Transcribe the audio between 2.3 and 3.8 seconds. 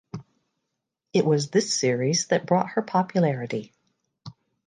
brought her popularity.